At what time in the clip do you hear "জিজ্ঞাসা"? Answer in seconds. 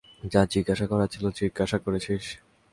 0.45-0.85, 1.39-1.77